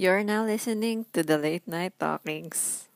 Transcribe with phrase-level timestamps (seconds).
[0.00, 2.88] You're now listening to the Late Night Talkings.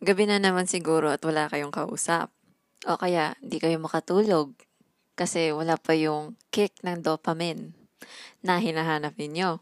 [0.00, 2.32] Gabi na naman siguro at wala kayong kausap.
[2.88, 4.56] O kaya, di kayo makatulog
[5.12, 7.76] kasi wala pa yung kick ng dopamine
[8.40, 9.60] na hinahanap ninyo.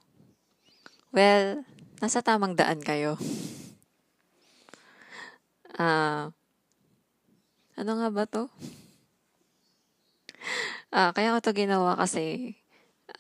[1.11, 1.67] Well,
[1.99, 3.19] nasa tamang daan kayo.
[5.75, 6.31] Ah,
[7.75, 8.47] ano nga ba to?
[10.95, 12.55] Ah, kaya ko to ginawa kasi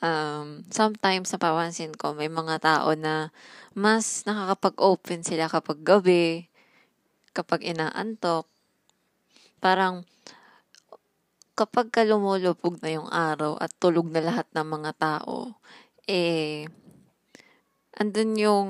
[0.02, 3.30] um, sometimes napapansin ko may mga tao na
[3.72, 6.50] mas nakakapag-open sila kapag gabi,
[7.32, 8.44] kapag inaantok.
[9.62, 10.04] Parang
[11.56, 12.02] kapag ka
[12.82, 15.56] na yung araw at tulog na lahat ng mga tao,
[16.10, 16.66] eh,
[17.96, 18.68] andun yung,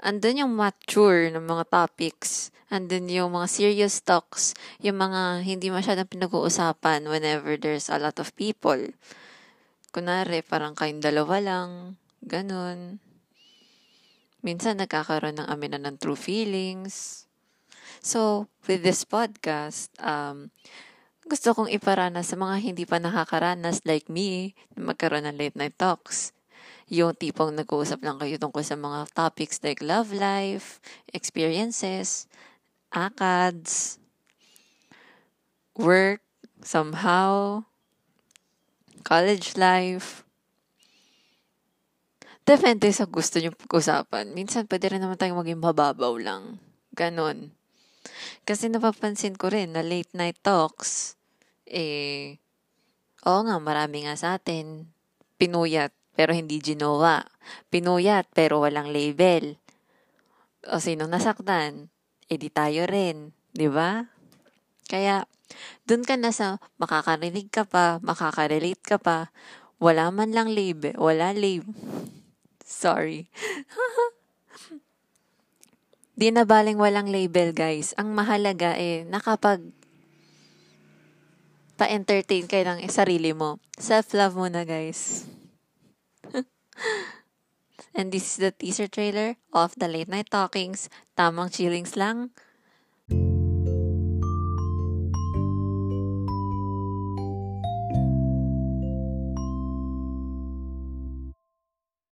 [0.00, 6.08] andun yung mature ng mga topics, andun yung mga serious talks, yung mga hindi masyadong
[6.08, 8.78] pinag-uusapan whenever there's a lot of people.
[9.96, 13.00] Kunwari, parang kayong dalawa lang, ganun.
[14.44, 17.24] Minsan nagkakaroon ng aminan ng true feelings.
[18.04, 20.52] So, with this podcast, um,
[21.24, 25.80] gusto kong iparana sa mga hindi pa nakakaranas like me na magkaroon ng late night
[25.80, 26.36] talks.
[26.92, 30.76] Yung tipong nag-uusap lang kayo tungkol sa mga topics like love life,
[31.16, 32.28] experiences,
[32.92, 33.96] ACADS,
[35.72, 36.20] work,
[36.60, 37.64] somehow,
[39.06, 40.26] college life.
[42.42, 44.34] Depende sa gusto nyo pag-usapan.
[44.34, 46.58] Minsan, pwede rin naman tayong maging mababaw lang.
[46.90, 47.54] Ganon.
[48.42, 51.18] Kasi napapansin ko rin na late night talks,
[51.66, 52.38] eh,
[53.26, 54.86] oo nga, marami nga sa atin.
[55.38, 57.26] Pinuyat, pero hindi ginawa.
[57.70, 59.58] Pinuyat, pero walang label.
[60.70, 61.90] O sinong nasaktan?
[62.26, 63.34] Eh di tayo rin.
[63.54, 64.15] Di ba?
[64.86, 65.26] Kaya,
[65.86, 69.34] dun ka na sa makakarinig ka pa, makaka-relate ka pa,
[69.82, 71.74] wala man lang label, wala label.
[72.62, 73.28] Sorry.
[76.16, 77.92] Di na baling walang label, guys.
[78.00, 79.60] Ang mahalaga eh, nakapag
[81.76, 83.60] pa-entertain kayo ng sarili mo.
[83.76, 85.28] Self-love muna, guys.
[87.96, 90.88] And this is the teaser trailer of the Late Night Talkings.
[91.16, 92.32] Tamang chillings lang.